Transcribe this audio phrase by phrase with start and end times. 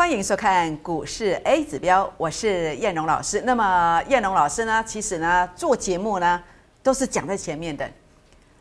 [0.00, 3.42] 欢迎收看股市 A 指标，我是燕荣老师。
[3.42, 6.42] 那么燕荣老师呢，其实呢做节目呢
[6.82, 7.86] 都是讲在前面的。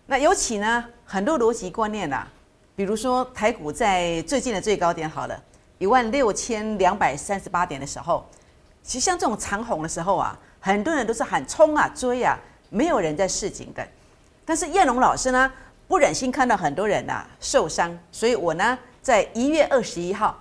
[0.07, 2.27] 那尤其呢很多逻辑观念呐，
[2.75, 5.43] 比如说台股在最近的最高点好了，
[5.77, 8.25] 一万六千两百三十八点的时候，
[8.83, 12.37] 其实像这种长红的时候啊，很多人都是喊冲啊追啊，
[12.69, 13.87] 没有人在示警的。
[14.43, 15.49] 但是燕龙老师呢
[15.87, 20.37] 不忍心看到很多人呐受伤，所以我呢在一月二十一号。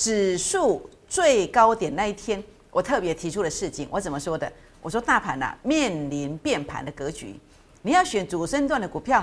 [0.00, 3.86] 指数最高点那一天，我特别提出了事情。
[3.90, 4.50] 我怎么说的？
[4.80, 7.38] 我说大盘呐面临变盘的格局，
[7.82, 9.22] 你要选主升段的股票，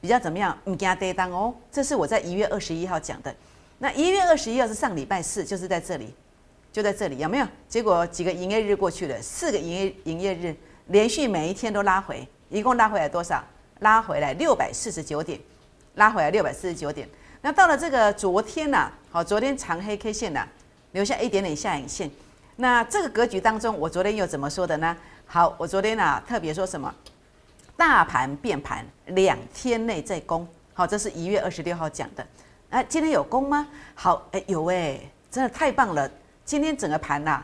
[0.00, 0.56] 比较怎么样？
[0.64, 1.54] 唔惊跌当哦。
[1.70, 3.34] 这是我在一月二十一号讲的。
[3.78, 6.14] 那一月二十一号是上礼拜四，就是在这里，
[6.72, 7.46] 就在这里，有没有？
[7.68, 13.44] 结果几个营业日过去了，四个营业营业日连续每一天都拉回，一共拉回来多少？
[13.80, 15.38] 拉回来六百四十九点，
[15.96, 17.06] 拉回来六百四十九点。
[17.42, 20.46] 那到了这个昨天呐，好，昨天长黑 K 线呐，
[20.92, 22.10] 留下一点点下影线。
[22.56, 24.94] 那这个格局当中，我昨天又怎么说的呢？
[25.26, 26.94] 好，我昨天呐特别说什么？
[27.78, 30.46] 大盘变盘，两天内再攻。
[30.74, 32.26] 好，这是一月二十六号讲的。
[32.68, 33.66] 哎，今天有攻吗？
[33.94, 36.10] 好，哎有哎，真的太棒了。
[36.44, 37.42] 今天整个盘呐，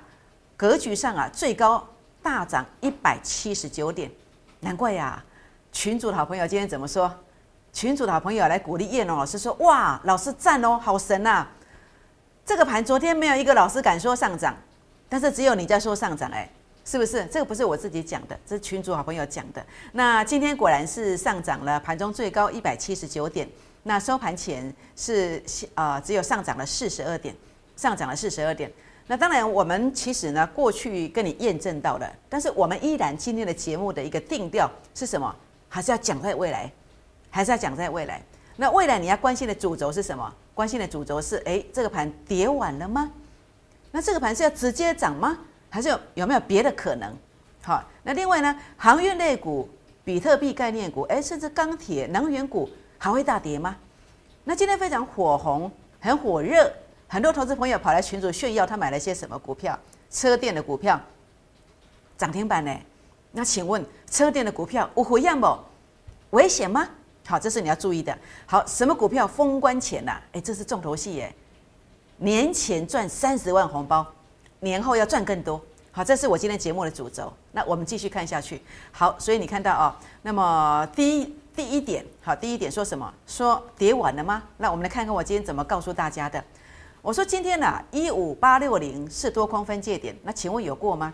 [0.59, 1.83] 格局上啊，最高
[2.23, 4.11] 大涨一百七十九点，
[4.61, 5.25] 难怪呀。
[5.73, 7.11] 群主的好朋友今天怎么说？
[7.77, 11.47] 群主的好朋友来鼓励叶龙老师说：“哇，老师赞哦，好神呐！
[12.43, 14.57] 这个盘昨天没有一个老师敢说上涨，
[15.11, 16.51] 但是只有你在说上涨，哎，
[16.87, 17.27] 是不是？
[17.27, 19.63] 这个不是我自己讲的，这是群主好朋友讲的。
[19.93, 23.47] 那今天果然是上涨了，盘中最高一百七十九点，
[23.83, 25.43] 那收盘前是
[25.75, 27.37] 呃只有上涨了四十二点，
[27.77, 28.73] 上涨了四十二点。
[29.07, 35.37] 那当然，我们其实呢过去跟你验证到了，但是我们依然今天的节目的一个定调是什么？
[35.69, 36.73] 还是要讲在未来。”
[37.37, 38.23] 还是要讲在未来，
[38.57, 40.35] 那未来你要关心的主轴是什么？
[40.55, 43.13] 关心的主轴是，哎，这个盘跌完了吗？
[43.91, 45.37] 那这个盘是要直接涨吗？
[45.69, 47.15] 还是有有没有别的可能？
[47.63, 49.69] 好，那另外呢，航运类股、
[50.03, 53.77] 比特币概念股，哎，甚至钢铁、能源股还会大跌吗？
[54.45, 55.71] 那今天非常火红，
[56.01, 56.73] 很火热，
[57.07, 59.79] 很多投资朋友跑来群组炫耀他买了些什么股票，
[60.11, 60.99] 车电的股票
[62.17, 62.75] 涨停板呢？
[63.31, 65.55] 那请问车电的股票有回样不？
[66.31, 66.89] 危险吗？
[67.27, 68.17] 好，这是你要注意的。
[68.47, 70.21] 好，什么股票封关前呐？
[70.33, 71.35] 哎，这是重头戏耶！
[72.19, 74.07] 年前赚三十万红包，
[74.61, 75.61] 年后要赚更多。
[75.91, 77.33] 好，这是我今天节目的主轴。
[77.53, 78.63] 那我们继续看下去。
[78.93, 83.13] 好，所以你看到哦，那么第一第一点，好，第一点说什么？
[83.27, 84.43] 说跌完了吗？
[84.59, 86.43] 那我们来看看我今天怎么告诉大家的。
[87.03, 90.17] 我说今天呢，一五八六零是多空分界点。
[90.23, 91.13] 那请问有过吗？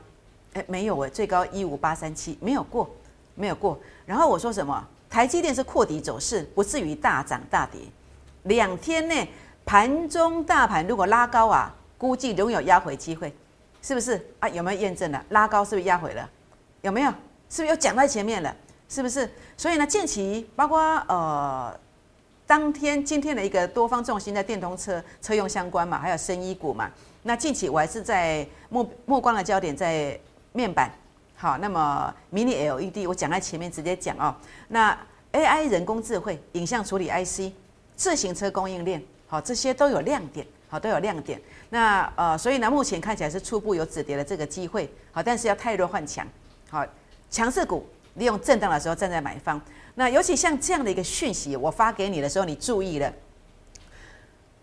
[0.52, 2.90] 哎，没有哎，最高一五八三七没有过，
[3.34, 3.78] 没有过。
[4.04, 4.86] 然后我说什么？
[5.12, 7.82] 台积电是扩底走势，不至于大涨大跌。
[8.44, 9.28] 两天内
[9.62, 13.30] 盘中大盘如果拉高啊，估计仍有压回机会，
[13.82, 14.48] 是不是啊？
[14.48, 15.22] 有没有验证了？
[15.28, 16.26] 拉高是不是压回了？
[16.80, 17.10] 有没有？
[17.50, 18.56] 是不是又讲在前面了？
[18.88, 19.30] 是不是？
[19.54, 21.78] 所以呢，近期包括呃，
[22.46, 26.90] 当天今天的一个多方重心在电动车车用相关嘛，还有深衣股嘛。
[27.24, 30.18] 那近期我还是在目目光的焦点在
[30.54, 30.90] 面板。
[31.42, 34.32] 好，那么 Mini LED 我讲在前面直接讲哦。
[34.68, 34.96] 那
[35.32, 37.52] AI 人工智慧、影像处理 IC、
[37.96, 41.42] 自行车供应链，好，这些都有亮点，好，都有亮点。
[41.68, 46.24] 那呃，所以呢，目前看起来是初步有止跌的这个机会，好，但是要太弱换强，
[46.70, 46.86] 好，
[47.28, 49.60] 强势股利用震荡的时候站在买方。
[49.96, 53.12] 那尤其像这样的一个讯息，我发给你的时候，你注意了。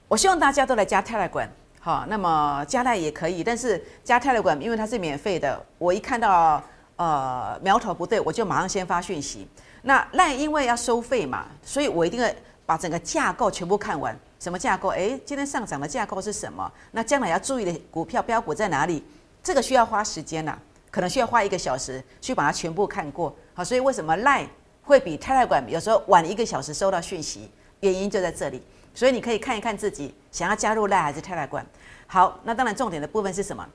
[0.08, 1.52] 我希望大家都来加泰来管。
[1.82, 6.62] 好，那么加赖也可以，但是加泰勒管因为它是免费的，我一看到
[6.98, 9.48] 呃苗头不对，我就马上先发讯息。
[9.84, 12.36] 那赖因为要收费嘛，所以我一定会
[12.66, 14.18] 把整个架构全部看完。
[14.40, 14.90] 什么架构？
[14.90, 16.70] 诶，今天上涨的架构是什么？
[16.92, 19.02] 那将来要注意的股票标股在哪里？
[19.42, 20.58] 这个需要花时间呐，
[20.92, 23.34] 可能需要花一个小时去把它全部看过。
[23.54, 24.46] 好，所以为什么赖
[24.84, 27.50] 会比泰勒管有时候晚一个小时收到讯息？
[27.80, 28.62] 原因就在这里。
[29.00, 31.66] 所以你可以看一看自己想要加入赖还是泰来管。
[32.06, 33.66] 好，那当然重点的部分是什么？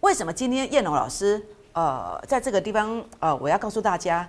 [0.00, 1.40] 为什么今天燕龙老师
[1.72, 4.28] 呃在这个地方呃我要告诉大家，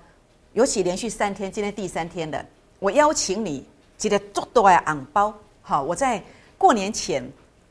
[0.53, 2.45] 尤其连续三天，今天第三天的，
[2.77, 5.33] 我邀请你记得做多呀昂包。
[5.63, 6.24] 好，我在
[6.56, 7.27] 过年前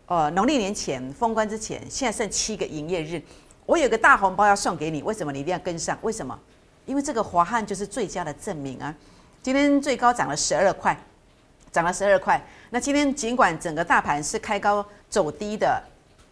[0.06, 3.23] 呃农历年前封关之前，现在剩七个营业日，
[3.64, 5.05] 我有个大红包要送给你。
[5.05, 5.97] 为什么你一定要跟上？
[6.03, 6.37] 为什么？
[6.85, 8.93] 因为这个华汉就是最佳的证明啊！
[9.41, 11.00] 今天最高涨了十二块。
[11.73, 12.41] 涨了十二块。
[12.70, 15.82] 那今天尽管整个大盘是开高走低的，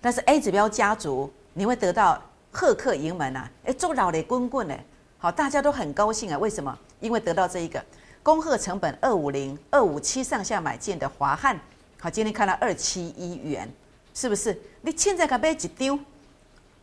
[0.01, 2.23] 但是 A 指标家族你会得到
[2.53, 3.51] 贺客盈门啊！
[3.65, 4.75] 哎，做老雷滚滚呢，
[5.19, 6.39] 好，大家都很高兴啊。
[6.39, 6.79] 为什么？
[7.01, 7.83] 因为得到这一个
[8.23, 11.59] 恭贺成本二五零、二五七上下买进的华汉，
[12.01, 13.71] 好，今天看到二七一元，
[14.15, 14.59] 是不是？
[14.81, 15.99] 你现在可买一丢，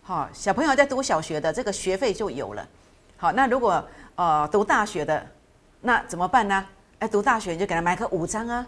[0.03, 2.67] 好，小朋友在读小学的这个学费就有了。
[3.17, 3.83] 好，那如果
[4.15, 5.25] 呃读大学的，
[5.81, 6.65] 那怎么办呢？
[7.03, 8.65] 哎，读大学你就给他买个五张啊，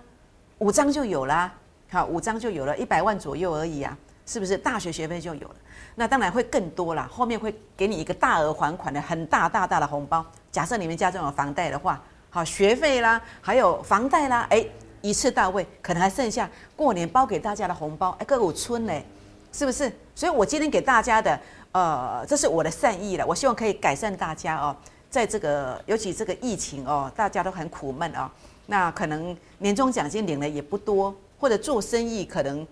[0.57, 1.49] 五张就有啦。
[1.89, 4.57] 好，五张就有了，一百万左右而已啊，是不是？
[4.57, 5.55] 大学学费就有了。
[5.95, 10.25] 那当然会更多啦，后面会给你一个大额还款的很大大大的红包。
[10.51, 14.65] 假设你们家中有房贷的话，好，学费啦，还有房贷啦，哎，
[14.99, 19.05] 一次到位，可能还剩下过年包给大家的红包，哎，各有村嘞，
[19.53, 19.89] 是不是？
[20.13, 21.39] 所以我今天给大家的，
[21.71, 24.75] 呃，这是我的善意了，我希望可以改善大家哦，
[25.15, 28.29] 在这个尤其这个疫情哦，大家都很苦闷哦，
[28.65, 32.67] 那可能年终奖金领的也不多，或者做生意可能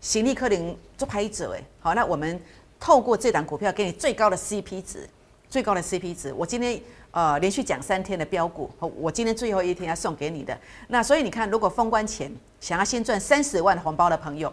[0.00, 2.40] 行李可能做拍者哎，好，那我们。
[2.80, 5.08] 透过这档股票给你最高的 CP 值，
[5.48, 6.30] 最高的 CP 值。
[6.34, 6.78] 我今天
[7.12, 10.58] 呃连续讲三天的标股，我今天最后一天要送给你的。
[10.88, 12.30] 那所以你看，如果封关前
[12.60, 14.52] 想要先赚三十万红包的朋友，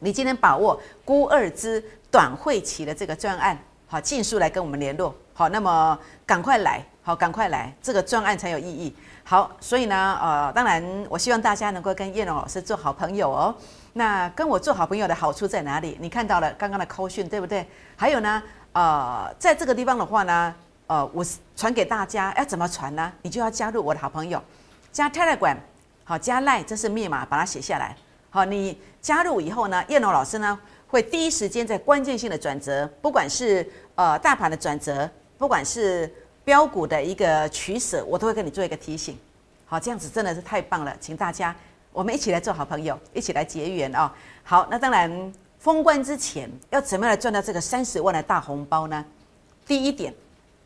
[0.00, 5.14] 你今天把握孤二支短会期的这个专案，好，尽速来跟我们联络。
[5.34, 8.94] 好，那么赶快来，好，赶快来，这个专案才有意义。
[9.24, 13.54] 好，所以呢，呃，当然我希望大家能够跟叶龙老师做好朋友哦。
[13.94, 15.96] 那跟我做好朋友的好处在哪里？
[16.00, 17.66] 你看到了刚刚的扣讯，对不对？
[17.96, 18.42] 还有呢，
[18.72, 20.54] 呃，在这个地方的话呢，
[20.86, 21.24] 呃，我
[21.56, 23.12] 传给大家要怎么传呢？
[23.22, 24.42] 你就要加入我的好朋友，
[24.90, 25.56] 加 Telegram，
[26.04, 27.96] 好，加 Line，这是密码，把它写下来。
[28.30, 30.58] 好，你加入以后呢，叶龙老师呢
[30.88, 35.08] 会第一时间在关键性的转折，不管是呃大盘的转折，
[35.38, 36.12] 不管是
[36.44, 39.18] 标股的一个取舍，我都会跟你做一个提醒。
[39.66, 41.54] 好，这样子真的是太棒了，请大家。
[41.92, 44.10] 我们一起来做好朋友，一起来结缘啊！
[44.42, 49.04] 好，那当然封关之前要怎么样来赚到这个三十万的大红包呢？
[49.66, 50.14] 第一点，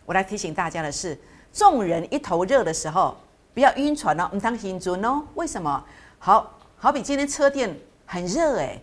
[0.04, 1.18] 我来提醒大家的是，
[1.52, 3.16] 众人一头热的时候，
[3.52, 5.20] 不要晕船哦，唔当心尊哦。
[5.34, 5.84] 为什么？
[6.20, 7.76] 好好比今天车店
[8.06, 8.80] 很热哎，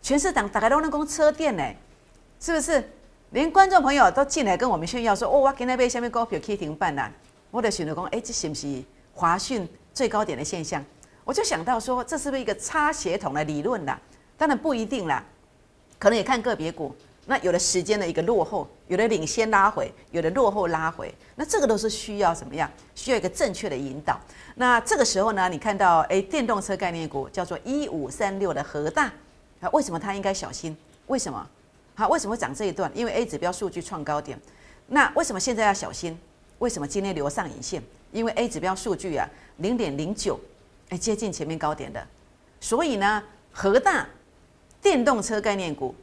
[0.00, 1.76] 全市场大家都能供车店哎，
[2.40, 2.90] 是不是？
[3.30, 7.10] 连观众朋友都进来跟我们炫耀说：“哦，我今天被下面股票可以停办了。”
[7.50, 8.82] 我的选择讲：“哎，这是不是
[9.12, 10.84] 华讯最高点的现象？”
[11.24, 13.98] 我就想到说，这是不是一个插协同的理论啦？
[14.36, 15.24] 当然不一定啦，
[15.98, 16.94] 可能也看个别股。
[17.26, 22.70] 那有的时间的一个落后，有的领先拉回，有的落后拉回，那这个都是需要什么样？
[22.94, 24.20] 需要一个正确的引导。
[24.56, 29.10] 那这个时候呢，你看到诶，电动车概念股叫做一五三六的核大
[29.60, 30.76] 啊，为什么它应该小心？
[31.06, 31.48] 为什么？
[31.94, 32.90] 好，为什么会涨这一段？
[32.94, 34.38] 因为 A 指标数据创高点。
[34.86, 36.18] 那为什么现在要小心？
[36.58, 37.82] 为什么今天留上影线？
[38.12, 40.38] 因为 A 指标数据啊，零点零九。
[40.90, 42.06] 哎，接近前面高点的，
[42.60, 44.06] 所以呢，核大
[44.82, 45.94] 电动车概念股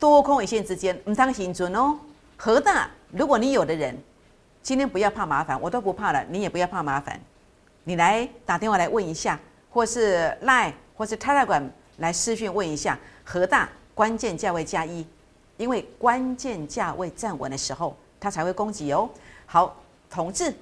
[0.00, 1.96] 多空一线之间，唔当行准哦。
[2.36, 3.96] 核大，如果你有的人
[4.60, 7.20] 今天不要怕麻烦，我都不怕了，你也不要怕麻烦，
[7.84, 9.38] 你来打电话来问一下，
[9.70, 15.06] 或是 Line 或是 Telegram 来私讯问一下，核大关键价位加一，
[15.56, 19.08] 因为关键价位站稳的时候，它才会攻击哦。
[19.46, 19.74] 好，
[20.10, 20.52] 同志，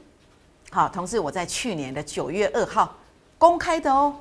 [0.71, 2.97] 好，同志，我在去年的九月二号。
[3.37, 4.15] 公开的哦，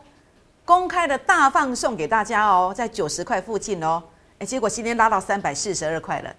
[0.65, 4.01] 公开的大放送给大家哦，在九十块附近哦，
[4.39, 6.35] 哎，结果今天拉到三百四十二块了，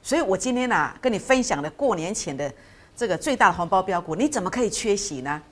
[0.00, 2.50] 所以我今天呐跟你分享的过年前的
[2.96, 5.42] 这个最大的红包标股，你怎么可以缺席呢？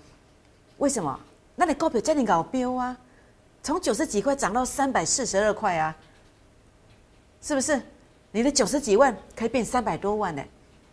[0.78, 1.18] 为什么？
[1.56, 2.96] 那你股票在你搞标啊，
[3.60, 5.94] 从九十几块涨到三百四十二块啊，
[7.42, 7.82] 是不是？
[8.30, 10.42] 你的九十几万可以变三百多万呢？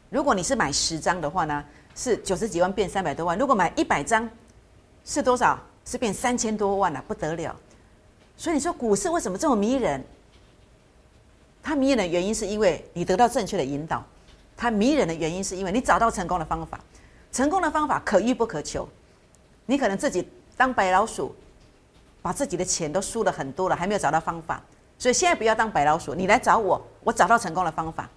[0.10, 1.64] 如果你是买十张的话呢，
[1.96, 4.28] 是九十几万变三百多万，如果买一百张。
[5.06, 5.58] 是多少？
[5.86, 7.56] 是变三千多万了，不得了。
[8.36, 10.04] 所以你说股市为什么这么迷人？
[11.64, 14.04] 它迷人的原因是因为你得到正确的引导。
[14.58, 16.80] 它迷人的原因是因为你找到成功的方法。
[17.32, 18.88] 成功的方法可遇不可求。
[19.66, 20.28] 你可能自己
[20.58, 21.34] 当白老鼠，
[22.22, 24.62] 把自己的钱都输了很多了，还没有找到方法。
[25.00, 28.08] 所以现在不要当白老鼠，你来找我，我找到成功的方法。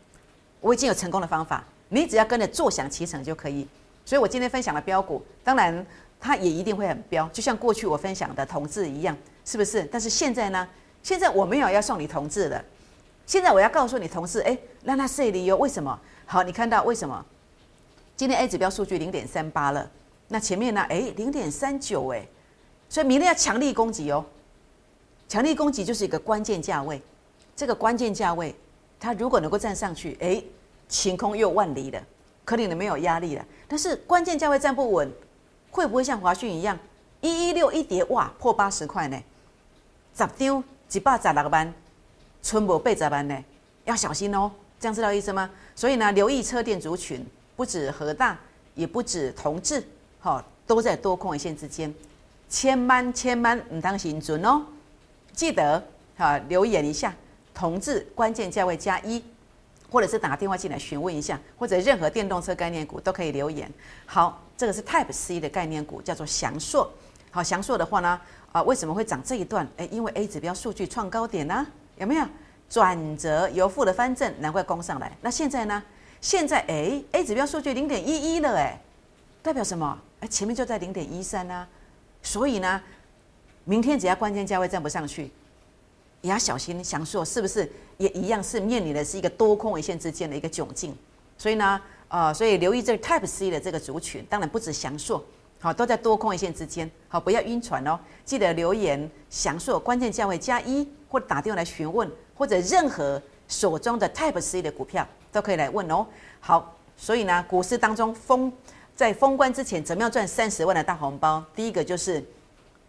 [0.61, 3.67] 我已经有成功的方法，你只要跟着坐享其成就可以。
[4.05, 5.87] 所以我今天分享的标股，当然。
[6.25, 9.83] 它也一定会很标，就像过去我分享的同志一样，是不是？
[9.91, 10.69] 但是现在呢？
[11.03, 12.65] 现在我没有要送你同志的，
[13.27, 15.99] 现在我要告诉你同事，哎，让他设理由，为什么？
[16.25, 17.27] 好，你看到为什么？
[18.15, 19.91] 今天 A 指标数据零点三八了，
[20.29, 20.81] 那前面呢？
[20.83, 22.25] 哎，零点三九，哎，
[22.89, 24.25] 所以明天要强力攻击哦。
[25.33, 27.01] 强力攻击就是一个关键价位，
[27.57, 28.55] 这个关键价位，
[29.01, 30.45] 它如果能够站上去，哎，
[30.91, 31.99] 晴空又万里了，
[32.45, 33.43] 可能没有压力了。
[33.67, 35.11] 但是关键价位站不稳。
[35.71, 36.79] 会不会像华讯一样，
[37.23, 39.19] 一一六一跌哇破八十块呢？
[40.15, 40.63] 十张
[40.93, 41.73] 一百十六万，
[42.43, 43.45] 存无八十万呢？
[43.87, 45.49] 要小心哦，这样知道意思吗？
[45.75, 48.39] 所以呢，留意车电族群，不止核大，
[48.75, 49.83] 也不止同志，
[50.21, 51.95] 哈，都在多空一线之间，
[52.51, 54.63] 千万千万唔当心准哦。
[55.33, 55.83] 记得
[56.17, 57.15] 哈留言一下，
[57.55, 59.23] 同志关键价位加一，
[59.91, 63.71] 或者是打电话进来询问一下，或者任何电动车概念股都可以留言。
[64.07, 66.91] 好，这个是 Type C 的概念股，叫做翔硕。
[67.31, 68.21] 好，翔硕的话呢，
[68.53, 69.67] 啊，为什么会涨这一段？
[69.77, 72.27] 哎，因为 A 指标数据创高点呢，有没有
[72.69, 74.33] 转折由负的翻正？
[74.41, 75.17] 难怪攻上来。
[75.23, 75.83] 那现在呢？
[76.21, 78.81] 现在哎，A 指标数据零点一一了，哎，
[79.43, 79.99] 代表什么？
[80.21, 81.67] 哎，前面就在零点一三呢，
[82.23, 82.81] 所以呢，
[83.65, 85.31] 明天只要关键价位站不上去，
[86.21, 86.83] 也要小心。
[86.83, 90.97] 翔硕是不是也一样是面临的是一个多空一线之间的一个窘境？
[91.39, 95.25] 所以呢，呃，所以留意这个 Type C 的这个族群，当然不止翔硕，
[95.61, 97.99] 好，都在多空一线之间，好，不要晕船哦。
[98.25, 105.07] 记得留言翔硕关键价位加一，或者打电话来询问，或者任何手中的 Type C 的股票。
[105.33, 106.07] 都可以来问哦。
[106.41, 108.53] 好，所以呢，股市当中封
[108.95, 111.43] 在封关之前，怎么样赚三十万的大红包？
[111.57, 112.23] 第一个就是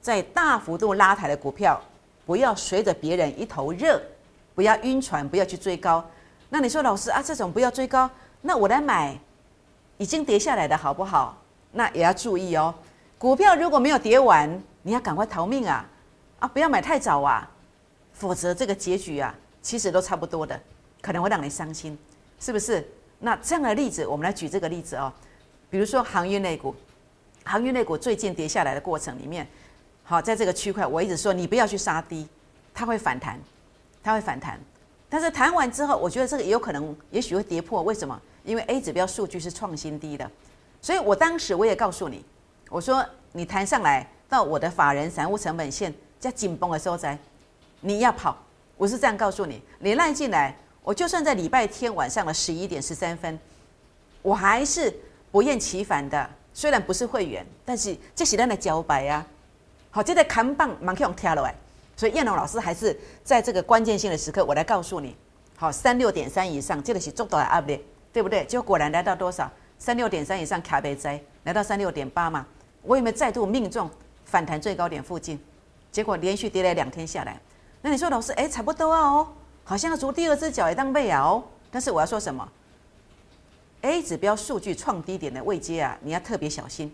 [0.04, 1.82] 在大幅度拉抬的股票，
[2.26, 4.02] 不要随着别人一头热，
[4.54, 6.04] 不要晕船，不要去追高。
[6.50, 8.10] 那你说老师啊，这种不要追高，
[8.42, 9.18] 那我来买
[9.98, 11.42] 已经跌下来的好不好？
[11.72, 12.76] 那也要注意哦。
[13.18, 15.90] 股票如果没有跌完，你要赶快逃命啊！
[16.40, 17.50] 啊，不要买太早啊，
[18.12, 20.60] 否则这个结局啊，其实都差不多的，
[21.02, 21.98] 可能会让你伤心。
[22.42, 22.86] 是不是？
[23.20, 25.14] 那这样的例子，我们来举这个例子哦。
[25.70, 26.76] 比如说航运类股，
[27.46, 29.48] 航运类股最近跌下来的过程里面，
[30.04, 32.28] 好，在这个区块，我一直说你不要去杀低，
[32.74, 33.40] 它会反弹，
[34.04, 34.60] 它会反弹。
[35.10, 37.82] 但是弹完之后，我觉得这个也有可能，也许会跌破。
[37.84, 38.20] 为什么？
[38.44, 40.30] 因为 A 指标数据是创新低的，
[40.82, 42.26] 所以我当时我也告诉你，
[42.70, 47.18] 我说你弹上来到我的法人散户成本线加紧绷的收窄，
[47.80, 48.38] 你要跑，
[48.76, 50.56] 我是这样告诉你，你赖进来。
[50.84, 53.40] 我就算在礼拜天晚上的十一点十三分，
[54.22, 54.94] 我还是
[55.32, 56.30] 不厌其烦的。
[56.54, 59.26] 虽然不是会员，但是这是咱的交白啊。
[59.96, 61.54] 好，这个扛棒蛮可用跳了哎。
[61.96, 65.16] 所以燕龙老师还是在这个关键性的时刻，我来告诉你。
[65.56, 67.80] 好，三六点三以上，这个是做到的 up 的，
[68.12, 68.44] 对不对？
[68.46, 69.48] 就果果然来到多少？
[69.78, 72.44] 三六点三以上卡贝灾来到三六点八嘛。
[72.82, 73.88] 我有没有再度命中
[74.26, 75.40] 反弹最高点附近？
[75.92, 77.40] 结果连续跌了两天下来。
[77.84, 79.28] 那你说老师，哎，差不多啊哦。
[79.64, 82.50] 好像要逐第二只脚也当背啊哦，但是我要说什么
[83.82, 86.92] ？A 指标数据创低点的位阶啊，你要特别小心。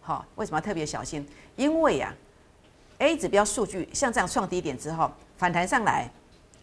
[0.00, 1.24] 好，为什么要特别小心？
[1.54, 2.12] 因为呀
[3.02, 6.08] ，A 指标数据像这样创低点之后反弹上来，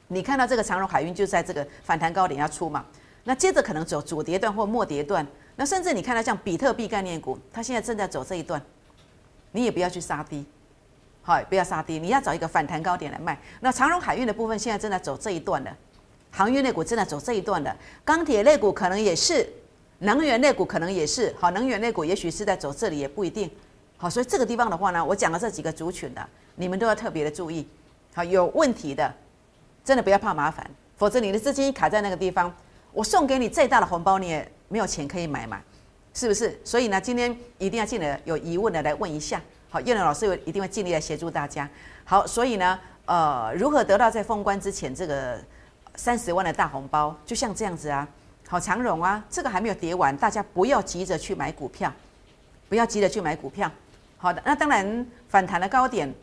[0.07, 2.85] 你看到这个长荣海运就在这个反弹高点要出嘛，
[3.25, 5.27] 那接着可能走主跌段或末跌段，
[5.57, 8.61] 那甚至你看到像比特币概念股，它现在正在走这一段，
[9.51, 10.45] 你也不要去杀低。
[11.21, 13.37] 好，不要杀低，你要找一个反弹高点来卖。
[13.59, 15.69] 那长荣海运的部分现在正在走这一段的，
[16.31, 19.47] 航运类股正在走这一段的，钢铁类股可能也是，
[19.99, 21.35] 能源类股可能也是。
[21.37, 23.51] 好，能源类股也许是在走这里，也不一定。
[24.01, 26.25] 好，所以这个地方的话呢，我讲了这几个族群的，
[26.55, 27.67] 你们都要特别的注意。
[28.13, 29.13] 好，有问题的，
[29.83, 30.65] 真的不要怕麻烦，
[30.95, 32.51] 否则你的资金卡在那个地方，
[32.93, 35.61] 我送给你再大的红包，你也没有钱可以买嘛，
[36.13, 36.57] 是不是？
[36.63, 39.41] 所以呢，今天一定要进来有疑问的来问一下。
[39.69, 41.69] 好，叶伦老师一定会尽力来协助大家。
[42.05, 45.37] 好，所以呢，呃，如何得到在封关之前这个
[45.95, 47.13] 三十万的大红包？
[47.25, 48.07] 就像这样子啊，
[48.47, 51.93] 好长荣啊，这个还没有跌完，大家不要急着去买股票，
[52.69, 53.69] 不要急着去买股票。
[54.21, 56.13] 好的，那当然反弹的高点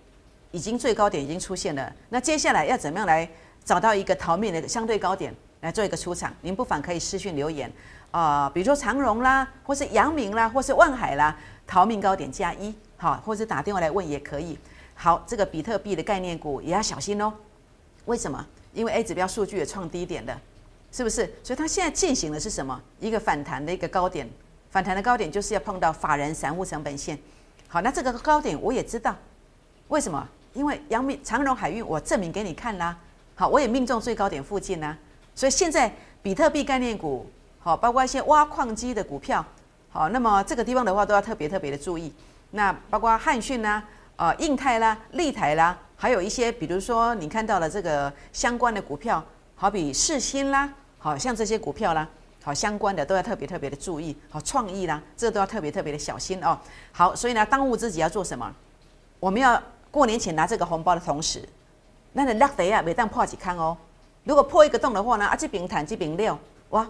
[0.52, 3.28] 已经最高点已经出现了，那接下来要怎么样来
[3.64, 6.30] 找到一个逃命的相对高点来做一个出场？
[6.42, 7.72] 您不妨可以私讯留言
[8.10, 11.34] 啊，比如说长荣啦，或是阳明啦，或是万海啦，
[11.66, 12.74] 逃命高点加一。
[12.98, 14.58] 好，或者打电话来问也可以。
[14.94, 17.32] 好，这个比特币的概念股也要小心哦。
[18.04, 18.46] 为什么？
[18.72, 20.38] 因为 A 指标数据也创低点的，
[20.92, 21.30] 是不是？
[21.42, 22.80] 所以它现在进行的是什么？
[23.00, 24.28] 一个反弹的一个高点，
[24.70, 27.18] 反弹的高点就是要碰到法人散户成本线。
[27.68, 29.14] 好，那这个高点我也知道，
[29.88, 30.26] 为什么？
[30.54, 32.96] 因为阳明长荣海运我证明给你看啦。
[33.34, 34.96] 好，我也命中最高点附近啦。
[35.34, 35.92] 所以现在
[36.22, 39.44] 比特币概念股，好，包括一些挖矿机的股票，
[39.90, 42.10] 好，那么这个地方的话都要特别特别的注意。
[42.52, 43.84] 那包括汉讯啦、
[44.16, 49.22] 呃、印泰啦、立台啦，还有一些，比如说你看到了这个相关的股票，
[49.56, 52.08] 好比世新啦，好像这些股票啦，
[52.46, 56.56] 好相关的都要特别特别的注意，好创意啦，这都要特别特别的小心哦。
[56.92, 58.54] 好，所以呢，当务之急要做什么？
[59.18, 59.60] 我们要
[59.90, 61.42] 过年前拿这个红包的同时，
[62.12, 63.76] 那你落地啊，每当破几康哦。
[64.22, 66.38] 如果破一个洞的话呢，啊这边坦这边料，
[66.70, 66.88] 哇，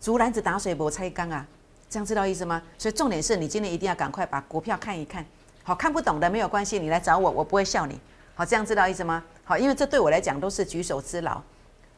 [0.00, 1.46] 竹篮子打水不拆缸啊。
[1.90, 2.62] 这样知道意思吗？
[2.78, 5.22] 所以重点是你今天一定要赶快把股票看一看，
[5.62, 8.00] 好看不懂的没有关系，你来找我，我不会笑你。
[8.34, 9.22] 好，这样知道意思吗？
[9.44, 11.38] 好，因为这对我来讲都是举手之劳，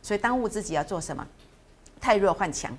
[0.03, 1.25] 所以当务之急要做什么？
[2.01, 2.77] 太弱换强，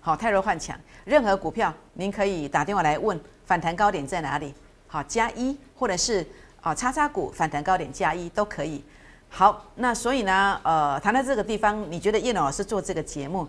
[0.00, 0.78] 好，太弱换强。
[1.04, 4.52] 任何股票您可以打电话来问反弹高点在哪里，
[4.88, 6.26] 好加一，或者是
[6.60, 8.82] 啊叉叉股反弹高点加一都可以。
[9.28, 13.46] 好，那所以呢，呃，谈到这个地方，你觉得叶老师做这个节目，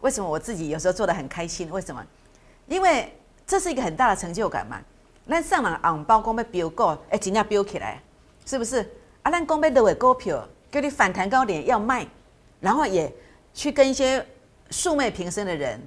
[0.00, 1.70] 为什么我自己有时候做的很开心？
[1.70, 2.04] 为什么？
[2.66, 3.12] 因为
[3.46, 4.80] 这是一个很大的成就感嘛。
[5.24, 8.00] 那上网红包公被标过，哎，尽量标起来，
[8.44, 8.80] 是不是？
[9.22, 12.06] 啊，咱公被的尾股票，给你反弹高点要卖，
[12.60, 13.10] 然后也
[13.54, 14.24] 去跟一些
[14.72, 15.80] 素昧平生的人，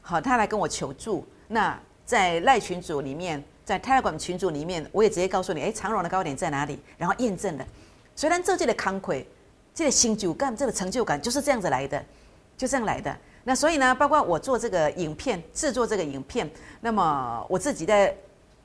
[0.00, 1.24] 好，他来跟我求助。
[1.48, 6.80] 那在赖群组里面，在泰来馆群组里面，我也直接告诉你，哎，长荣的高点在哪里？
[6.96, 7.66] 然后验证了。
[8.16, 9.26] 虽然这届的康亏，
[9.74, 12.02] 这个新就感，这个成就感就是这样子来的，
[12.56, 13.14] 就这样来的。
[13.44, 16.48] 那所以呢，包括我做这个影片，制作这个影片，
[16.80, 18.14] 那么我自己在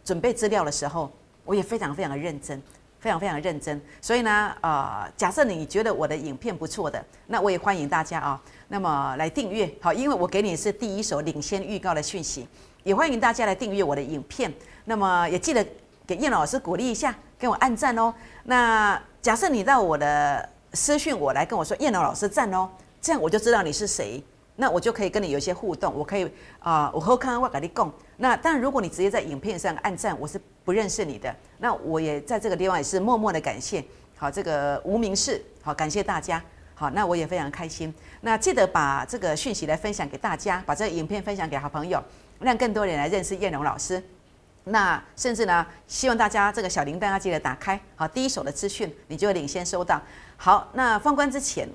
[0.03, 1.11] 准备资料的时候，
[1.45, 2.61] 我也非常非常的认真，
[2.99, 3.81] 非常非常认真。
[4.01, 12.47] 所以呢，呃，假设你觉得我的影片不错的，那我也欢迎大家啊，那么来订阅，好，因为我给你是第一手领先预告的讯息，
[12.83, 14.53] 也欢迎大家来订阅我的影片。
[14.85, 15.65] 那么也记得
[16.05, 18.13] 给叶老师鼓励一下，给我按赞哦。
[18.43, 22.69] 那假设你到我的私讯我来跟我说燕老师赞哦，
[22.99, 24.21] 这样我就知道你是谁，
[24.57, 27.91] 那我就可以跟你有一些互动，我可以啊，我和康我跟你共。
[28.17, 33.81] 那但如果你直接在影片上按赞，我是不认识你的，那我也在这个地方也是默默的感谢。
[34.17, 36.43] 好，这个无名氏，好，感谢大家。
[36.79, 37.91] 好，那我也非常开心。
[38.21, 41.99] 那记得把这个讯息来分享给大家，把这影片分享给好朋友，
[42.39, 44.01] 让更多人来认识叶龙老师。
[44.65, 49.99] 那甚至呢，希望大家这个小铃铛要记得打开，好，第一手的资讯你就会领先收到。
[50.35, 51.67] 好，那封关之前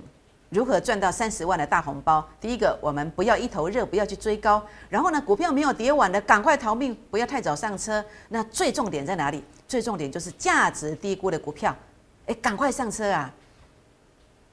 [0.50, 2.25] 如何赚到三十万的大红包？
[2.40, 4.64] 第一个，我们不要一头热，不要去追高。
[4.88, 8.04] 然后呢，股票没有跌完的，赶快逃命，不要太早上车。
[8.28, 9.42] 那最重点在哪里？
[9.66, 11.75] 最重点就是价值低估的股票，
[12.26, 13.35] 哎，赶快上车啊！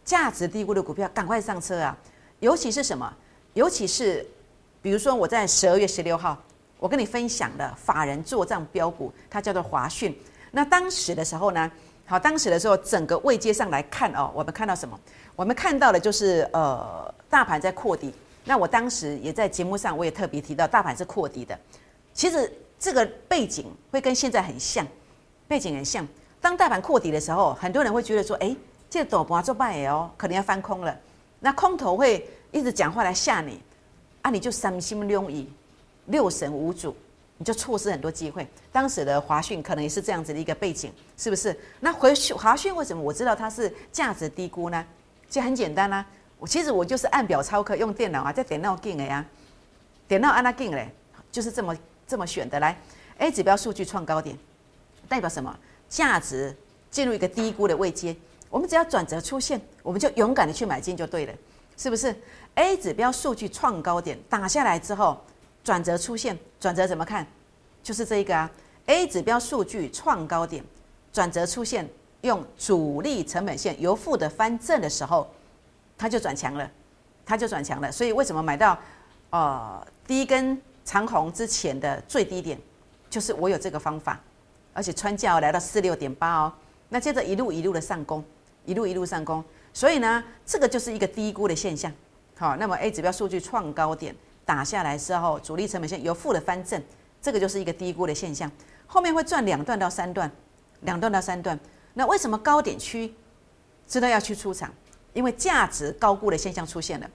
[0.03, 1.97] 价值低估的股票，赶快上车啊！
[2.39, 3.13] 尤其是什么？
[3.53, 4.25] 尤其是
[4.81, 6.37] 比如说我在十二月十六号。
[6.81, 10.17] 我跟你分享的法人做账标股，它叫做华讯。
[10.51, 11.69] 那当时的时候呢，
[12.05, 14.97] 好，当时的时候整个位阶上来看哦，我们看到什么？
[15.35, 18.13] 我们看到的就是呃，大盘在扩底。
[18.45, 21.59] 那我当时也在节目上，我也特别提到，大盘是扩底的。
[22.13, 24.87] 其实这个背景会跟现在很像，
[25.49, 26.07] 背景很像。
[26.39, 28.55] 当大盘扩底的时候，很多人会觉得说，哎，
[28.89, 30.97] 这个斗啊做败哦，可能要翻空了。
[31.39, 33.61] 那空头会一直讲话来吓你，
[34.21, 35.47] 啊，你就三心六意。
[36.07, 36.95] 六神无主，
[37.37, 38.47] 你就错失很多机会。
[38.71, 41.55] 当时的华讯可能也是这样子的一个背景，是不是？
[41.81, 44.83] 那回华讯为什么我知道它是价值低估呢？
[45.29, 46.03] 其实很简单啦，
[46.39, 49.23] 我其实我就是按表操课，用电脑啊，在点到进的呀，
[50.07, 50.89] 点到按那进嘞，
[51.31, 52.59] 就是这么这么选的。
[52.59, 52.75] 来
[53.19, 54.35] ，A 指标数据创高点，
[55.07, 55.55] 代表什么？
[55.87, 56.57] 价值
[56.89, 58.15] 进入一个低估的位阶，
[58.49, 61.33] 我们只要转折出现，我们就勇敢的去买进就对了，
[61.77, 62.15] 是不是
[62.55, 65.19] ？A 指标数据创高点打下来之后。
[65.61, 67.27] 转折出现，转折怎么看？
[67.83, 68.49] 就是这一个啊
[68.85, 70.63] ，A 指标数据创高点，
[71.11, 71.87] 转折出现，
[72.21, 75.29] 用主力成本线由负的翻正的时候，
[75.97, 76.71] 它就转强了，
[77.25, 77.91] 它就转强了。
[77.91, 78.79] 所以为什么买到
[79.31, 82.57] 呃第一根长红之前的最低点，
[83.09, 84.19] 就是我有这个方法，
[84.73, 86.53] 而且穿价来到四六点八哦，
[86.87, 88.23] 那接着一路一路的上攻，
[88.69, 91.91] 一路一路上攻，所以呢，这个就是一个低估的现象。
[92.37, 94.15] 好，那么 A 指标数据创高点。
[94.45, 96.79] 打下来之后，主力成本线由负的翻正，
[97.19, 98.51] 这个就是一个低估的现象。
[98.85, 100.31] 后面会转两段到三段，
[100.81, 101.59] 两段到三段。
[101.95, 103.11] 那为什么高点区
[103.87, 104.71] 知道要去出场？
[105.13, 107.09] 因为价值高估的现象出现了。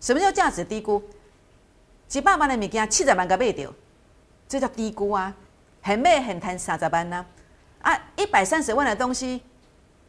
[0.00, 1.02] 什么叫价值低估？
[2.06, 3.72] 几百万的物件七十万个卖掉，
[4.48, 5.34] 这叫低估啊！
[5.82, 7.26] 很卖很贪三十万呢？
[7.80, 9.42] 啊，一百三十万的东西，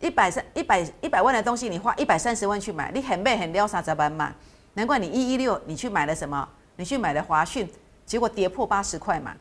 [0.04, 4.36] 一百三一百一百万的东西，你花一百三十万去买，你很卖很撩三十万嘛？
[4.74, 6.46] 难怪你一一六你去买了什么？
[6.76, 7.66] 你去买了华讯，
[8.06, 9.34] 结果跌破八十块嘛，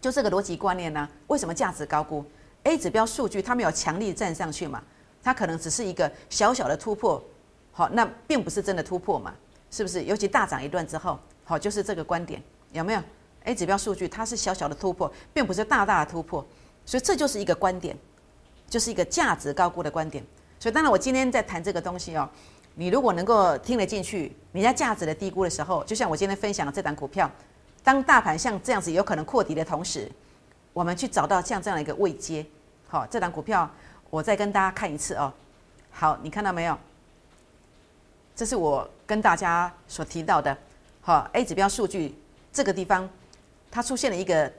[0.00, 1.08] 就这个逻辑观念呢？
[1.28, 2.24] 为什么价值高估
[2.64, 4.82] ？A 指标数据它没有强力站上去嘛，
[5.22, 7.22] 它可能只是一个小小的突破，
[7.70, 9.32] 好，那并不是真的突破嘛，
[9.70, 10.02] 是不是？
[10.04, 13.02] 尤其大涨一段之后，好，就是这个观点有没有
[13.44, 16.44] ？A 指标数据它是小小的突破，并不是大大的突破，
[16.84, 17.96] 所以这就是一个观点，
[18.68, 20.24] 就是一个价值高估的观点。
[20.58, 22.28] 所以当然我今天在谈这个东西哦。
[22.76, 27.30] 你如果能够听得进去，你在价值的低估的时候，就像我今天分享的这档股票，
[27.84, 30.10] 当大盘像这样子有可能扩底的同时，
[30.72, 32.44] 我们去找到像这样的一个位阶，
[32.88, 33.70] 好，这档股票
[34.10, 35.32] 我再跟大家看一次哦。
[35.92, 36.76] 好，你看到没有？
[38.34, 40.58] 这是我跟大家所提到的，
[41.00, 42.18] 好，A 指标数据
[42.52, 43.08] 这个地方，
[43.70, 44.52] 它出现了一个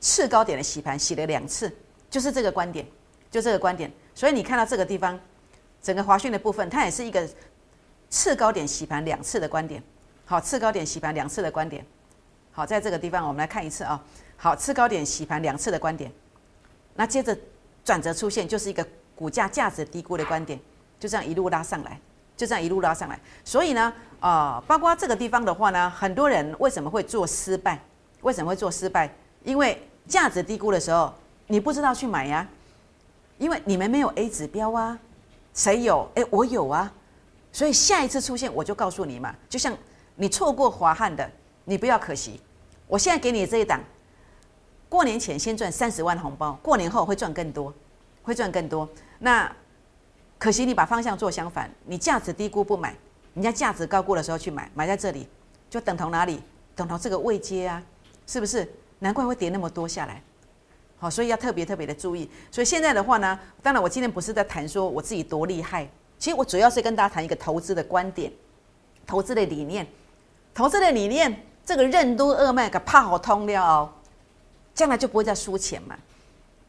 [0.00, 1.70] 次高点的洗盘，洗了两次，
[2.08, 2.86] 就是这个观点，
[3.30, 3.90] 就这个观点。
[4.14, 5.18] 所以你看到这个地方，
[5.82, 7.28] 整个华讯的部分，它也是一个。
[8.12, 9.80] 次高点洗盘两次的观点，
[10.24, 11.86] 好，次高点洗盘两次的观点，
[12.50, 14.04] 好，在这个地方我们来看一次啊，
[14.36, 16.10] 好，次高点洗盘两次的观点，
[16.96, 17.38] 那接着
[17.84, 20.58] 转折出现就是一个股价价值低估的观点，
[20.98, 22.00] 就这样一路拉上来，
[22.36, 23.16] 就这样一路拉上来。
[23.44, 27.80] 所以呢，啊，包括这个地方的话呢，很多人为什么会做失败？
[28.22, 29.08] 为什么会做失败？
[29.44, 31.14] 因为价值低估的时候，
[31.46, 32.44] 你不知道去买呀，
[33.40, 34.96] 因为你们没有 A 指标啊，
[35.54, 36.06] 谁有？
[36.14, 36.92] 哎，我有啊。
[37.50, 39.74] 所以下一次出现，我就告诉你嘛，就像
[40.14, 41.28] 你错过华汉的，
[41.64, 42.38] 你不要可惜。
[42.86, 43.80] 我现在给你这一档，
[44.90, 47.72] 过年前先赚三十万红包，过年后会赚更多，
[48.22, 48.86] 会赚更多。
[49.18, 49.50] 那
[50.38, 52.94] 可惜你把方向做相反，你价值低估不买，
[53.32, 55.26] 人家价值高估的时候去买，买在这里
[55.70, 56.42] 就等同哪里？
[56.76, 57.82] 等同这个位阶啊，
[58.26, 58.70] 是不是？
[58.98, 60.22] 难怪会跌那么多下来。
[61.00, 62.30] 好，所以要特别特别的注意。
[62.50, 68.30] 所以现在的话呢，当然我今天不是在谈说我自己多厉害，其实我主要是跟大家谈一个投资的观点，
[69.06, 69.86] 投资的理念，
[70.54, 71.46] 投资的理念。
[71.62, 73.88] 这个任督二脉给怕好通了哦，
[74.74, 75.96] 将来就不会再输钱嘛。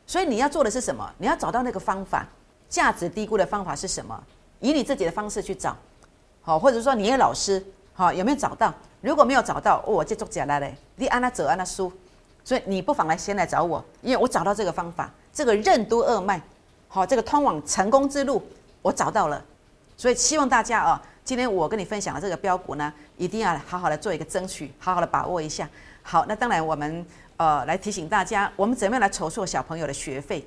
[0.05, 1.11] 所以你要做的是什么？
[1.17, 2.27] 你要找到那个方法，
[2.69, 4.21] 价值低估的方法是什么？
[4.59, 5.75] 以你自己的方式去找，
[6.41, 8.71] 好，或者说你的老师，好，有没有找到？
[8.99, 11.91] 如果没有找到，我就做假来嘞，你按他走，按他输。
[12.43, 16.41] 所以你不妨来先来找我，因为我找到这个方法，这个任督二脉，
[16.87, 18.41] 好，这个通往成功之路，
[18.81, 19.43] 我找到了。
[19.95, 21.01] 所以希望大家啊。
[21.23, 25.69] 今天我跟你分享的这个标股呢，一定要好好的做一个争取，好好的把握一下。
[26.01, 27.05] 好，那当然我们
[27.37, 30.43] 呃来提醒大家，我们怎么样来筹措小朋友的学费？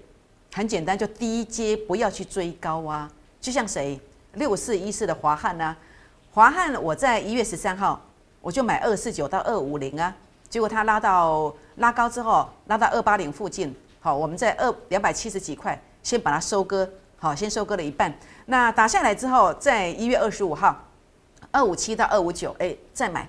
[0.53, 3.09] 很简单，就第一阶不要去追高啊。
[3.41, 3.99] 就像谁
[4.33, 5.75] 六四一四的华汉呢？
[6.33, 8.05] 华汉我在一月十三号
[8.41, 10.15] 我就买二四九到二五零啊，
[10.51, 18.13] 结果它拉到拉高之后，拉到二八零附近，好，我们在二两百七十几块先把它收割，好，先收割了一半。
[18.47, 20.85] 那打下来之后，在一月二十五号，
[21.51, 23.29] 二五七到二五九，哎，再买，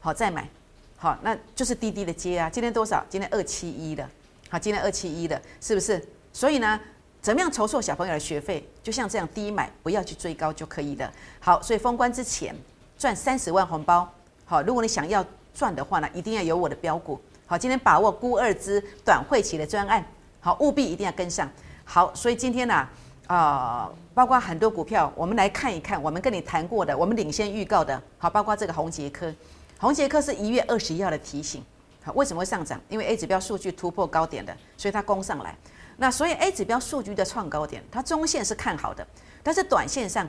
[0.00, 0.48] 好，再买，
[0.96, 2.48] 好，那就是滴滴的接啊。
[2.48, 3.04] 今天多少？
[3.08, 4.08] 今天二七一的，
[4.48, 6.02] 好，今天二七一的，是不是？
[6.32, 6.80] 所以呢，
[7.20, 8.66] 怎么样筹措小朋友的学费？
[8.82, 11.12] 就像这样低买，不要去追高就可以了。
[11.40, 12.54] 好，所以封关之前
[12.96, 14.08] 赚三十万红包，
[14.44, 17.20] 好，如果你想要赚的话呢，一定要有我的标股。
[17.46, 20.04] 好，今天把握估二支短会期的专案，
[20.40, 21.48] 好，务必一定要跟上。
[21.84, 22.88] 好，所以今天呢。
[23.28, 26.00] 啊，包括很多股票，我们来看一看。
[26.00, 29.34] 我们跟你谈过的，我们领先预告的，好，包括这个红杰科，
[29.80, 31.60] 红杰科是一月二十一号的提醒，
[32.04, 32.80] 好，为什么会上涨？
[32.88, 35.56] 因为 A 指标数据突破高点的，所以它攻上来。
[35.96, 39.04] 那所以 A 指标数据的创高点，它中线是看好的，
[39.42, 40.28] 但是短线上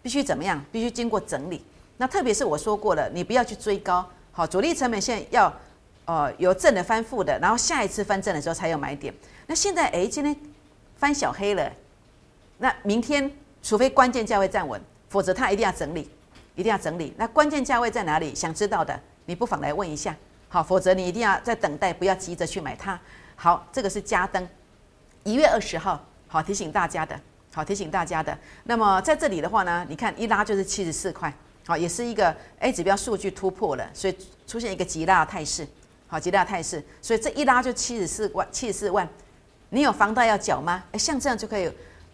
[0.00, 0.58] 必须怎么样？
[0.72, 1.62] 必须经过整理。
[1.98, 5.52] 那特别是我说过了，你不要去追高，好，主力成本线要
[6.08, 9.12] 呃有正的翻负的，然后下一次翻正的时候才有买点。
[9.46, 10.34] 那现在哎，今天
[10.96, 11.70] 翻小黑了。
[12.56, 13.30] 那明天，
[13.62, 16.10] 除非关键价位站稳，否则它一定要整理，
[16.54, 17.12] 一定要整理。
[17.18, 18.34] 那关键价位在哪里？
[18.34, 20.16] 想知道的，你不妨来问一下。
[20.48, 22.98] 好，否则你一定要在等待，不要急着去买它。
[23.36, 24.48] 好，这个是加登，
[25.24, 27.20] 一月二十号，好提醒大家的，
[27.52, 28.36] 好提醒大家的。
[28.64, 31.30] 那么在这里的话呢，你看一拉就是七十四块，
[31.66, 34.16] 好，也是一个 A 指标数据突破了，所以
[34.46, 35.68] 出现一个极大的态势，
[36.08, 39.08] 好极大态势，所以这一拉就七十四万，七十四万，
[39.68, 40.82] 你有房贷要缴吗？
[40.90, 41.70] 哎，像这样就可以。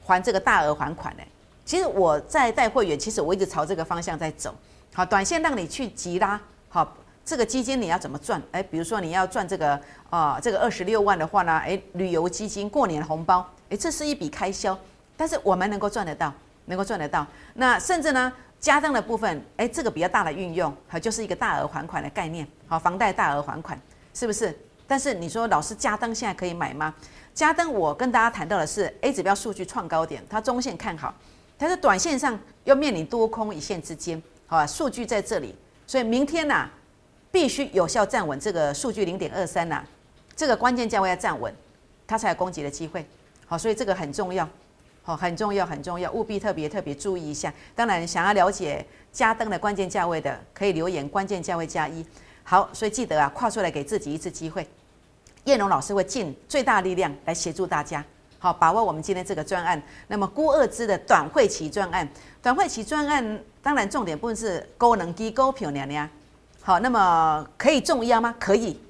[0.07, 1.23] 还这个大额还款呢？
[1.65, 4.55] 其实我在带会员，其实我一直朝这个方向在走。
[4.93, 8.39] 好，短线让你去急拉，好，这个基金你要怎么赚？
[8.53, 9.81] 哎，比如说你要赚这个
[10.11, 14.79] 啊，这个二十六万的话呢，哎，旅游基金过年红包，哎，这是一笔开销，
[15.17, 16.31] 但是我们能够赚得到，
[16.67, 17.27] 能够赚得到。
[17.55, 18.31] 那甚至呢，
[18.61, 23.81] 家当的部分，哎，这个比较大的运用，好，就是一个大额还款的概念，好，房贷大额还款，
[24.15, 24.57] 是不是？
[24.87, 26.95] 但是你说老师家当现在可以买吗？
[27.33, 31.15] 加登，我跟大家谈到的是 A 指标数据创高点，它中线看好，
[31.57, 34.67] 但是短线上又面临多空一线之间，好吧？
[34.67, 35.55] 数据在这里，
[35.87, 36.69] 所以明天呐，
[37.33, 39.83] 必须有效站稳这个数据零点二三呐，
[40.37, 41.53] 这个关键价位要站稳，
[42.07, 43.05] 它才有攻击的机会。
[43.47, 44.49] 好，所以这个很重要，
[45.07, 47.53] 好，很重要，很重要，务必特别特别注意一下。
[47.75, 52.05] 当然，想要了解加登的关键价位的，可以留言关键价位加一。
[52.43, 54.67] 好，所以记得啊，跨出来给自己一次机会。
[55.45, 58.03] 叶龙老师会尽最大力量来协助大家，
[58.39, 59.81] 好把握我们今天这个专案。
[60.09, 62.09] 那么估二支的短会期专案，
[62.43, 66.09] 短会期专案当然重点部分是高能低高漂亮呀。
[66.63, 68.35] 好，那么可以重压吗？
[68.41, 68.81] 可以，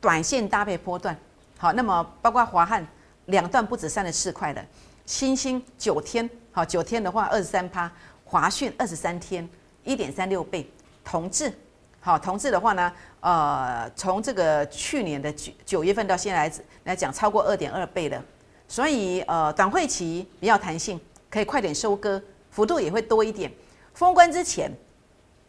[0.00, 1.16] 短线搭配波段。
[1.58, 2.84] 好，那么包括华汉
[3.26, 4.64] 两段不止三十四块的，
[5.10, 7.90] 新兴九天，好九天的话二十三趴，
[8.24, 9.46] 华讯二十三天
[9.82, 10.64] 一点三六倍，
[11.04, 11.52] 同志。
[11.98, 18.22] 好，同志的话呢，呃，从这个去年的九九月份到现在来来讲，超过二点二倍了。
[18.68, 23.50] 所以呃，短会期比较弹性，可以快点收割，幅度也会多一点。
[23.94, 24.70] 封关之前，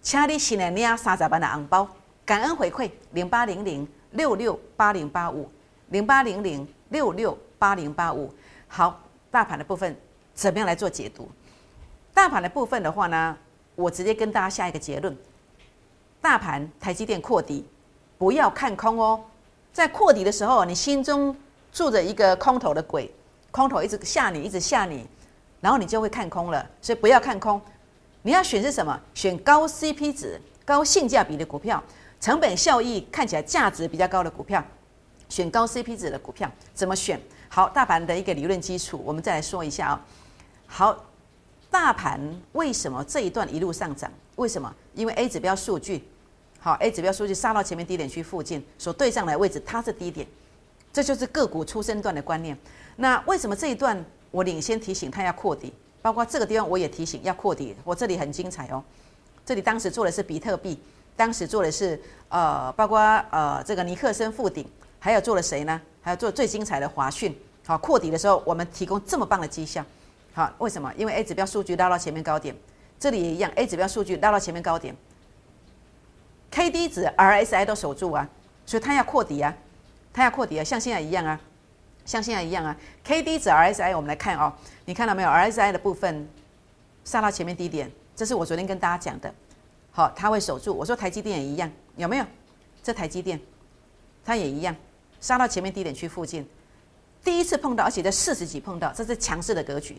[0.02, 1.88] 掐你新的捏三十万的红包，
[2.26, 5.48] 感恩回馈零八零零六六八零八五
[5.90, 8.34] 零八零零六六八零八五。
[8.68, 9.00] 好，
[9.32, 9.96] 大盘的部分
[10.36, 11.28] 怎么样来做解读？
[12.14, 13.36] 大盘的部分的话呢，
[13.76, 15.16] 我直接跟大家下一个结论：
[16.22, 17.66] 大盘台积电扩底，
[18.18, 19.24] 不要看空哦。
[19.72, 21.34] 在扩底的时候，你心中
[21.72, 23.10] 住着一个空头的鬼，
[23.52, 25.08] 空头一直吓你，一直吓你，
[25.62, 26.70] 然后你就会看空了。
[26.82, 27.62] 所以不要看空，
[28.24, 29.00] 你要选是什么？
[29.14, 31.82] 选高 CP 值、高性价比的股票，
[32.20, 34.62] 成本效益看起来价值比较高的股票，
[35.30, 36.52] 选高 CP 值的股票。
[36.74, 37.18] 怎么选？
[37.54, 40.02] 好，大盘的一个理论基础，我们再来说一下啊。
[40.68, 41.04] 好，
[41.70, 42.18] 大盘
[42.54, 44.10] 为什么这一段一路上涨？
[44.38, 44.74] 为什么？
[44.96, 46.02] 因为 A 指标数据，
[46.62, 50.26] 好，A 指标数据杀到前面低点区附近，所对上来位置它是低点，
[50.94, 52.58] 这就是个股出生段的观念。
[52.96, 55.74] 那为什么这一段我领先提醒它要扩底？
[56.02, 57.76] 包括这个地方我也提醒要扩底。
[57.84, 58.82] 我这里很精彩哦，
[59.46, 60.80] 这里当时做的是比特币，
[61.18, 62.98] 当时做的是呃，包括
[63.30, 64.66] 呃这个尼克森附顶，
[65.04, 65.82] 还有做了谁呢？
[66.04, 67.36] 还有做最精彩的华讯。
[67.66, 69.84] 好，扩底的时候我们提供这么棒的绩效。
[70.34, 70.94] 好，为什么？
[70.96, 72.56] 因为 A 指标数据拉到前面高点，
[73.00, 74.96] 这里也一样，A 指标数据拉到前面高点
[76.52, 78.30] ，K D 值、R S I 都守住啊，
[78.66, 79.54] 所以它要扩底啊，
[80.14, 81.40] 它要扩底啊，像现在一样啊，
[82.06, 84.54] 像现在一样啊，K D 值、R S I 我们来看哦，
[84.86, 86.30] 你看到没有？R S I 的部分
[87.04, 89.34] 杀到前面低点，这是我昨天跟大家讲的，
[89.92, 90.74] 好，它会守住。
[90.74, 92.26] 我说台积电也一样，有没有？
[92.82, 93.40] 这台积电
[94.24, 94.76] 它也一样，
[95.22, 96.46] 杀到前面低点区附近，
[97.24, 99.96] 第一次碰到，而且在四十几碰到，这是强势的格局。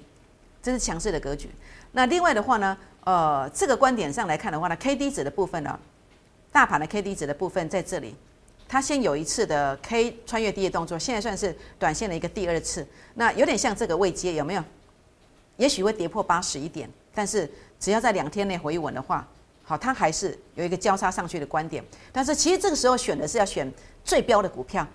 [0.62, 1.50] 这是强势的格局。
[1.90, 5.76] 那另外的话呢，呃，这个观点上来看的话呢，K D 值的部分呢，
[6.52, 8.14] 大盘的 K D 值的部分在这里，
[8.68, 12.86] 它先有一次的 K 穿越低的动作，现在算是短线的一个第二次。
[13.14, 14.62] 那有点像这个位阶，有没有？
[15.56, 19.26] 也许会跌破八十一点，但是只要在两天内回稳的话，
[19.64, 21.84] 好，它还是有一个交叉上去的观点。
[22.12, 23.68] 但是其实这个时候选的是要选
[24.04, 24.86] 最标的股票，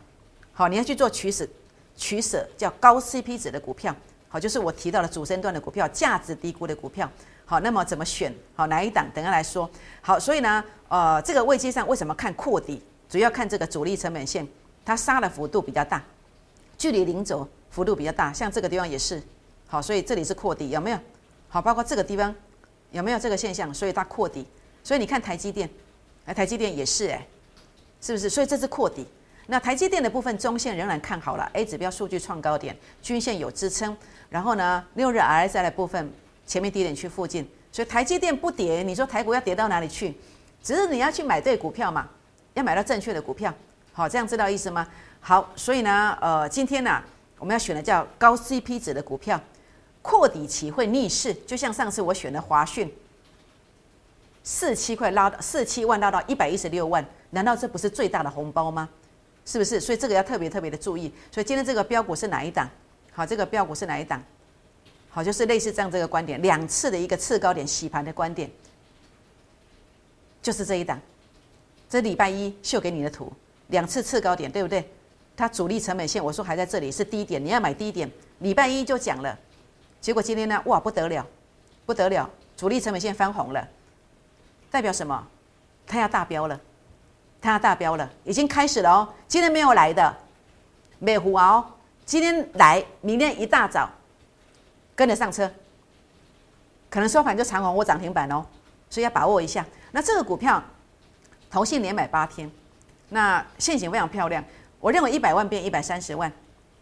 [0.58, 1.48] 好，你要去做取舍，
[1.96, 3.96] 取舍叫高 C P 值的股票。
[4.28, 7.08] 好，就是我提到的主升段的股票，价值低估的股票。
[7.46, 8.34] 好，那么怎么选？
[8.56, 9.08] 好，哪一档？
[9.14, 9.70] 等下来说。
[10.02, 12.82] 好，所以呢，呃，这个位阶上为什么看扩底？
[13.08, 14.48] 主要看这个主力成本线，
[14.84, 16.04] 它杀的幅度比较大，
[16.76, 18.34] 距离零轴幅度比较大。
[18.34, 19.22] 像这个地方也是。
[19.68, 20.98] 好，所以这里是扩底，有没有？
[21.50, 22.34] 好，包括这个地方
[22.90, 23.72] 有没有这个现象？
[23.72, 24.48] 所以它扩底。
[24.84, 25.70] 所以你看台积电，
[26.26, 27.28] 哎，台积电也是，哎，
[28.02, 28.28] 是不是？
[28.28, 29.06] 所以这是扩底。
[29.48, 33.96] 那台积电的部分中线仍然看好了，A 指标数据创高点，均线有支撑。
[34.30, 36.12] 然后呢，六日 RSI 的部分
[36.46, 40.14] 前面低点区附近，所以台积电不跌，你说台股要跌到哪里去？
[40.62, 42.08] 只是你要去买对股票嘛，
[42.56, 43.54] 要买到正确的股票，
[43.94, 44.86] 好，这样知道意思吗？
[45.22, 47.02] 好，所以呢，呃，今天呢，
[47.40, 49.40] 我们要选的叫高 CP 值的股票，
[50.02, 52.94] 扩底期会逆势，就像上次我选的华讯，
[54.44, 58.90] 四七块拉到四七万拉到一百一十六万，难道这不是最大的红包吗？
[59.48, 59.80] 是不是？
[59.80, 61.10] 所以这个要特别特别的注意。
[61.32, 62.70] 所以今天这个标股是哪一档？
[63.14, 64.22] 好，这个标股是哪一档？
[65.10, 68.52] 好，就是类似这样这个观点，两次的一个次高点洗盘的观点，
[70.42, 71.00] 就是这一档。
[71.90, 73.32] 这礼拜一秀给你的图，
[73.68, 74.88] 两次次高点，对不对？
[75.38, 78.12] 它主力成本线，我说还在这里是低点，你要买低点。
[78.40, 79.40] 礼拜一就讲了，
[80.02, 81.26] 结果今天呢，哇，不得了，
[81.86, 83.66] 不得了，主力成本线翻红了，
[84.70, 85.26] 代表什么？
[85.88, 86.60] 它要大标了，
[87.52, 89.08] 它大标了，已经开始了哦。
[89.28, 90.16] 今天没有来的，
[91.00, 91.66] 美湖哦。
[92.06, 93.90] 今天来，明天一大早
[94.96, 95.52] 跟着上车，
[96.90, 98.46] 可能收盘就长虹或涨停板哦，
[98.90, 99.66] 所以要把握一下。
[99.92, 100.64] 那这个股票，
[101.50, 102.50] 投信连买八天，
[103.10, 104.44] 那现形非常漂亮。
[104.80, 106.32] 我认为一百万变一百三十万，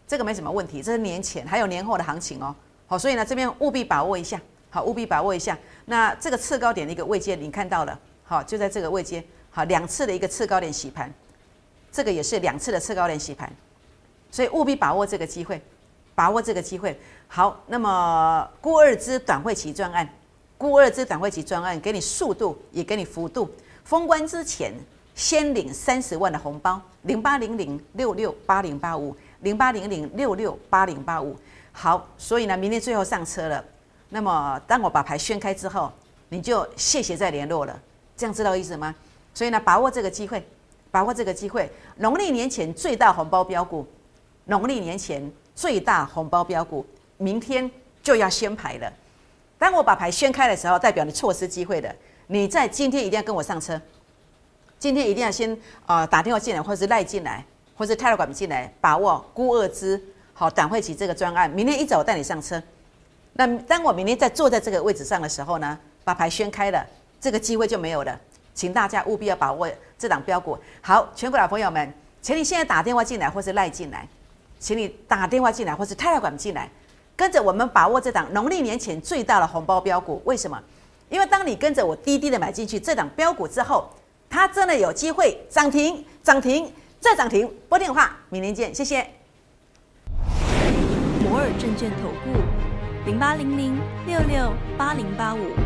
[0.06, 0.82] 这个没什么问题。
[0.82, 2.54] 这是年前还有年后的行情哦。
[2.86, 5.58] 好，所以呢这边务必把握一下，好，务必把握一下。
[5.86, 9.24] 那这个次高点的一个位阶，你看到了，好，就在这个位阶，
[9.56, 11.10] 好，两次的一个次高点洗盘，
[11.90, 13.50] 这个也是两次的次高点洗盘。
[14.30, 15.58] 所以务必把握这个机会，
[16.14, 16.94] 把握这个机会。
[17.26, 20.06] 好，那么估二支短会期专案，
[20.58, 23.50] 估二支短会期专案，给你速度，也给你幅度。
[23.82, 24.74] 封关之前，
[25.14, 31.34] 先领三十万的红包，零八零零六六八零八五，零八零零六六八零八五。
[31.72, 33.64] 好，所以呢，明天最后上车了。
[34.10, 35.90] 那么，当我把牌宣开之后，
[36.28, 37.80] 你就谢谢再联络了。
[38.18, 38.94] 这样知道意思吗？
[39.36, 40.42] 所以呢，把握这个机会，
[40.90, 41.70] 把握这个机会。
[41.96, 43.86] 农历年前最大红包标股。
[44.46, 46.86] 农历年前最大红包标股，
[47.18, 47.70] 明天
[48.02, 48.90] 就要宣牌了。
[49.58, 51.94] 当我把牌宣开的时候，代表你错失机会的。
[52.28, 53.78] 你在今天一定要跟我上车，
[54.78, 57.44] 今天一定要先啊打电话进来，或者是赖进来，
[57.76, 61.50] 或者是泰勒管进来，把握估二支好党会起这个专案。
[61.50, 62.62] 明天一早带你上车。
[63.34, 66.86] 那当我明天在坐在这个位置上的时候呢，把牌宣开了，
[67.20, 68.18] 这个机会就没有了。
[68.56, 70.58] 请大家务必要把握这档标股。
[70.80, 74.08] 好，全国老朋友们，请你现在打电话进来，或是赖进来。
[74.58, 76.68] 请你打电话进来，或是泰来管进来，
[77.14, 80.22] 跟着我们把握这档农历年前最大的红包标股。
[80.24, 80.58] 为什么？
[81.10, 83.88] 因为当你跟着我滴滴的买进去这档标股之后，
[84.30, 87.48] 它真的有机会涨停、涨停再涨停。
[87.68, 89.06] 拨电话，明天见，谢谢。
[91.22, 92.40] 摩尔证券投顾
[93.04, 95.65] 零八零零六六八零八五。